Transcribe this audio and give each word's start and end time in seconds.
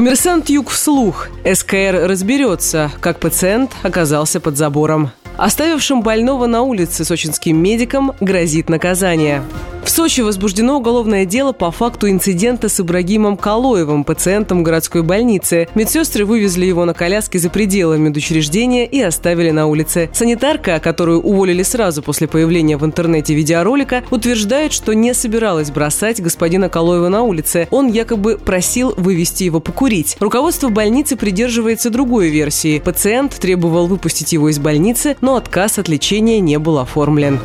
Коммерсант 0.00 0.48
Юг 0.48 0.70
вслух. 0.70 1.28
СКР 1.44 2.06
разберется, 2.08 2.90
как 3.02 3.20
пациент 3.20 3.72
оказался 3.82 4.40
под 4.40 4.56
забором. 4.56 5.10
Оставившим 5.36 6.00
больного 6.00 6.46
на 6.46 6.62
улице 6.62 7.04
сочинским 7.04 7.62
медикам 7.62 8.14
грозит 8.18 8.70
наказание. 8.70 9.42
В 9.90 9.92
Сочи 9.92 10.20
возбуждено 10.20 10.76
уголовное 10.76 11.24
дело 11.24 11.50
по 11.50 11.72
факту 11.72 12.08
инцидента 12.08 12.68
с 12.68 12.78
Ибрагимом 12.78 13.36
Калоевым, 13.36 14.04
пациентом 14.04 14.62
городской 14.62 15.02
больницы. 15.02 15.66
Медсестры 15.74 16.24
вывезли 16.24 16.64
его 16.64 16.84
на 16.84 16.94
коляске 16.94 17.40
за 17.40 17.50
пределами 17.50 18.06
медучреждения 18.06 18.86
и 18.86 19.00
оставили 19.00 19.50
на 19.50 19.66
улице. 19.66 20.08
Санитарка, 20.12 20.78
которую 20.78 21.20
уволили 21.20 21.64
сразу 21.64 22.04
после 22.04 22.28
появления 22.28 22.76
в 22.76 22.84
интернете 22.84 23.34
видеоролика, 23.34 24.04
утверждает, 24.12 24.72
что 24.72 24.92
не 24.92 25.12
собиралась 25.12 25.72
бросать 25.72 26.22
господина 26.22 26.68
Калоева 26.68 27.08
на 27.08 27.22
улице. 27.22 27.66
Он 27.72 27.88
якобы 27.88 28.38
просил 28.38 28.94
вывести 28.96 29.42
его 29.42 29.58
покурить. 29.58 30.16
Руководство 30.20 30.68
больницы 30.68 31.16
придерживается 31.16 31.90
другой 31.90 32.28
версии. 32.28 32.78
Пациент 32.78 33.34
требовал 33.40 33.88
выпустить 33.88 34.32
его 34.34 34.50
из 34.50 34.60
больницы, 34.60 35.16
но 35.20 35.34
отказ 35.34 35.80
от 35.80 35.88
лечения 35.88 36.38
не 36.38 36.60
был 36.60 36.78
оформлен. 36.78 37.40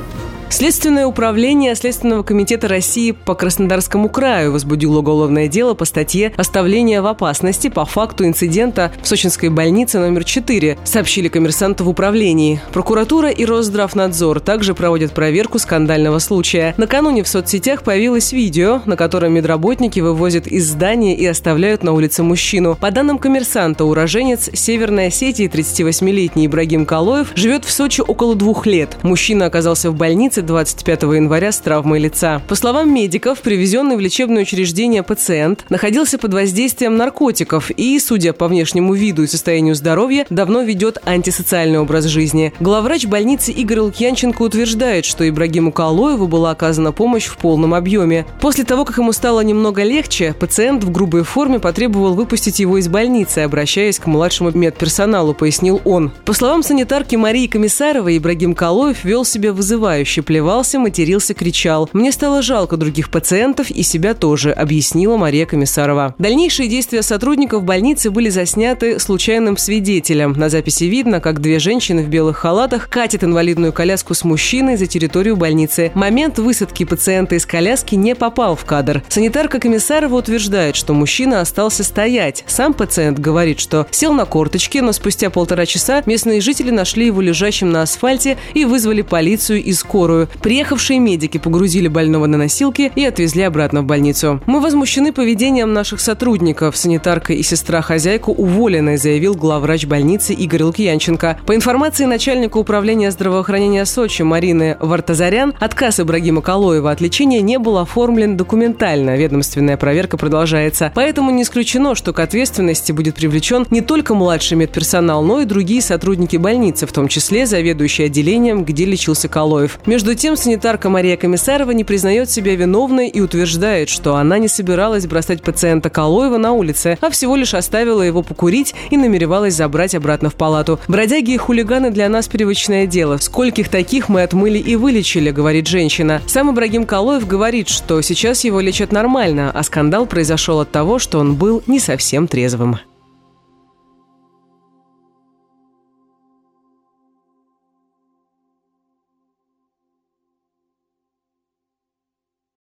Следственное 0.50 1.06
управление 1.08 1.76
Следственного 1.76 2.24
комитета 2.24 2.68
России 2.68 3.12
по 3.12 3.36
Краснодарскому 3.36 4.10
краю 4.10 4.52
возбудило 4.52 5.00
уголовное 5.00 5.48
дело 5.48 5.74
по 5.74 5.86
статье 5.86 6.32
«Оставление 6.38 7.02
в 7.02 7.08
опасности» 7.08 7.68
по 7.68 7.84
факту 7.84 8.26
инцидента 8.26 8.92
в 9.02 9.08
сочинской 9.08 9.50
больнице 9.50 10.00
номер 10.00 10.24
4, 10.24 10.78
сообщили 10.86 11.28
коммерсанты 11.28 11.84
в 11.84 11.90
управлении. 11.90 12.62
Прокуратура 12.72 13.30
и 13.30 13.44
Росздравнадзор 13.44 14.40
также 14.40 14.76
проводят 14.76 15.12
проверку 15.12 15.60
скандального 15.60 16.20
случая. 16.20 16.74
Накануне 16.78 17.24
в 17.24 17.28
соцсетях 17.28 17.84
появилось 17.84 18.32
видео, 18.32 18.82
на 18.86 18.96
котором 18.96 19.34
медработники 19.34 20.00
вывозят 20.00 20.48
из 20.48 20.70
здания 20.70 21.18
и 21.18 21.26
оставляют 21.26 21.84
на 21.84 21.92
улице 21.92 22.24
мужчину. 22.24 22.78
По 22.80 22.92
данным 22.92 23.18
коммерсанта, 23.18 23.84
уроженец 23.84 24.50
Северной 24.54 25.08
Осетии 25.08 25.50
38-летний 25.50 26.46
Ибрагим 26.46 26.86
Калоев 26.86 27.32
живет 27.36 27.66
в 27.66 27.72
Сочи 27.72 28.02
около 28.02 28.36
двух 28.36 28.66
лет. 28.66 28.98
Мужчина 29.04 29.48
оказался 29.48 29.92
в 29.92 29.96
больнице 29.96 30.35
больнице 30.36 30.42
25 30.42 31.04
января 31.04 31.52
с 31.52 31.60
травмой 31.60 32.00
лица. 32.00 32.42
По 32.48 32.56
словам 32.56 32.94
медиков, 32.94 33.42
привезенный 33.42 33.96
в 33.96 34.00
лечебное 34.00 34.42
учреждение 34.44 35.04
пациент 35.04 35.66
находился 35.70 36.18
под 36.18 36.34
воздействием 36.34 36.98
наркотиков 36.98 37.72
и, 37.72 37.98
судя 38.00 38.34
по 38.34 38.48
внешнему 38.48 38.94
виду 38.94 39.24
и 39.24 39.28
состоянию 39.28 39.76
здоровья, 39.76 40.26
давно 40.30 40.62
ведет 40.62 40.98
антисоциальный 41.06 41.80
образ 41.80 42.06
жизни. 42.06 42.54
Главврач 42.60 43.06
больницы 43.06 43.52
Игорь 43.52 43.80
Лукьянченко 43.80 44.42
утверждает, 44.42 45.06
что 45.06 45.28
Ибрагиму 45.28 45.72
Калоеву 45.72 46.28
была 46.28 46.52
оказана 46.52 46.92
помощь 46.92 47.26
в 47.26 47.38
полном 47.38 47.74
объеме. 47.74 48.26
После 48.42 48.64
того, 48.64 48.86
как 48.86 48.98
ему 48.98 49.14
стало 49.14 49.42
немного 49.42 49.84
легче, 49.84 50.34
пациент 50.38 50.84
в 50.84 50.92
грубой 50.92 51.24
форме 51.24 51.60
потребовал 51.60 52.14
выпустить 52.14 52.60
его 52.60 52.78
из 52.78 52.88
больницы, 52.88 53.40
обращаясь 53.40 54.00
к 54.00 54.08
младшему 54.08 54.52
медперсоналу, 54.52 55.34
пояснил 55.34 55.82
он. 55.86 56.12
По 56.26 56.34
словам 56.34 56.64
санитарки 56.64 57.16
Марии 57.16 57.48
Комиссаровой, 57.48 58.18
Ибрагим 58.18 58.56
Калоев 58.56 59.04
вел 59.04 59.24
себя 59.26 59.54
вызывающе, 59.54 60.25
плевался, 60.26 60.80
матерился, 60.80 61.34
кричал. 61.34 61.90
Мне 61.94 62.12
стало 62.12 62.42
жалко 62.42 62.78
других 62.78 63.10
пациентов 63.10 63.72
и 63.72 63.84
себя 63.84 64.14
тоже, 64.14 64.52
объяснила 64.52 65.18
Мария 65.18 65.46
Комиссарова. 65.46 66.16
Дальнейшие 66.18 66.68
действия 66.68 67.02
сотрудников 67.02 67.64
больницы 67.64 68.12
были 68.12 68.30
засняты 68.30 69.00
случайным 69.00 69.58
свидетелем. 69.58 70.34
На 70.34 70.50
записи 70.50 70.86
видно, 70.86 71.22
как 71.22 71.42
две 71.42 71.60
женщины 71.60 72.04
в 72.04 72.10
белых 72.10 72.38
халатах 72.38 72.90
катят 72.90 73.24
инвалидную 73.24 73.74
коляску 73.74 74.14
с 74.14 74.24
мужчиной 74.24 74.78
за 74.78 74.88
территорию 74.88 75.36
больницы. 75.36 75.92
Момент 75.94 76.40
высадки 76.40 76.84
пациента 76.84 77.36
из 77.36 77.46
коляски 77.46 77.96
не 77.96 78.16
попал 78.16 78.56
в 78.56 78.66
кадр. 78.66 79.04
Санитарка 79.10 79.60
Комиссарова 79.60 80.16
утверждает, 80.16 80.76
что 80.76 80.94
мужчина 80.94 81.42
остался 81.42 81.84
стоять. 81.84 82.44
Сам 82.48 82.74
пациент 82.74 83.20
говорит, 83.20 83.60
что 83.60 83.88
сел 83.92 84.14
на 84.14 84.26
корточки, 84.26 84.80
но 84.80 84.92
спустя 84.92 85.30
полтора 85.30 85.66
часа 85.66 86.02
местные 86.06 86.42
жители 86.42 86.72
нашли 86.72 87.08
его 87.08 87.22
лежащим 87.22 87.72
на 87.72 87.82
асфальте 87.82 88.38
и 88.54 88.66
вызвали 88.66 89.02
полицию 89.02 89.64
и 89.64 89.74
скорую 89.74 90.15
скорую. 90.16 90.30
Приехавшие 90.42 91.00
медики 91.00 91.38
погрузили 91.38 91.88
больного 91.88 92.28
на 92.28 92.38
носилки 92.38 92.92
и 92.96 93.06
отвезли 93.06 93.44
обратно 93.44 93.82
в 93.82 93.86
больницу. 93.86 94.42
Мы 94.46 94.60
возмущены 94.60 95.12
поведением 95.12 95.74
наших 95.74 96.00
сотрудников. 96.00 96.78
Санитарка 96.78 97.34
и 97.34 97.44
сестра-хозяйка 97.44 98.30
уволены, 98.30 98.98
заявил 98.98 99.36
главврач 99.36 99.86
больницы 99.86 100.34
Игорь 100.34 100.64
Лукьянченко. 100.64 101.40
По 101.46 101.56
информации 101.56 102.06
начальника 102.06 102.58
управления 102.58 103.12
здравоохранения 103.12 103.86
Сочи 103.86 104.22
Марины 104.22 104.78
Вартазарян, 104.80 105.54
отказ 105.60 106.00
Ибрагима 106.00 106.42
Калоева 106.42 106.92
от 106.92 107.02
лечения 107.02 107.42
не 107.42 107.58
был 107.60 107.78
оформлен 107.78 108.38
документально. 108.38 109.18
Ведомственная 109.18 109.78
проверка 109.78 110.18
продолжается. 110.18 110.92
Поэтому 110.96 111.32
не 111.32 111.44
исключено, 111.44 111.96
что 111.96 112.14
к 112.14 112.20
ответственности 112.20 112.92
будет 112.92 113.16
привлечен 113.16 113.66
не 113.70 113.82
только 113.82 114.14
младший 114.14 114.58
медперсонал, 114.58 115.24
но 115.24 115.42
и 115.42 115.46
другие 115.46 115.82
сотрудники 115.82 116.38
больницы, 116.38 116.86
в 116.86 116.92
том 116.92 117.08
числе 117.08 117.46
заведующий 117.46 118.04
отделением, 118.04 118.64
где 118.64 118.86
лечился 118.86 119.28
Калоев. 119.28 119.80
Между 119.86 120.05
между 120.06 120.22
тем, 120.22 120.38
санитарка 120.38 120.88
Мария 120.88 121.18
Комиссарова 121.18 121.72
не 121.72 121.84
признает 121.84 122.30
себя 122.30 122.56
виновной 122.56 123.08
и 123.08 123.22
утверждает, 123.22 123.90
что 123.90 124.18
она 124.18 124.38
не 124.38 124.48
собиралась 124.48 125.08
бросать 125.08 125.42
пациента 125.42 125.90
Калоева 125.90 126.38
на 126.38 126.52
улице, 126.52 127.00
а 127.02 127.10
всего 127.10 127.36
лишь 127.36 127.56
оставила 127.56 128.04
его 128.04 128.22
покурить 128.22 128.76
и 128.92 128.98
намеревалась 128.98 129.56
забрать 129.56 129.96
обратно 129.96 130.30
в 130.30 130.36
палату. 130.36 130.80
Бродяги 130.88 131.32
и 131.32 131.38
хулиганы 131.38 131.90
для 131.90 132.08
нас 132.08 132.28
привычное 132.28 132.86
дело. 132.86 133.18
Скольких 133.18 133.68
таких 133.68 134.08
мы 134.08 134.22
отмыли 134.22 134.60
и 134.60 134.76
вылечили, 134.76 135.32
говорит 135.32 135.66
женщина. 135.66 136.22
Сам 136.28 136.52
Ибрагим 136.52 136.86
Калоев 136.86 137.26
говорит, 137.26 137.68
что 137.68 138.00
сейчас 138.02 138.44
его 138.44 138.60
лечат 138.60 138.92
нормально, 138.92 139.50
а 139.52 139.64
скандал 139.64 140.06
произошел 140.06 140.60
от 140.60 140.70
того, 140.70 141.00
что 141.00 141.18
он 141.18 141.34
был 141.34 141.64
не 141.66 141.80
совсем 141.80 142.28
трезвым. 142.28 142.78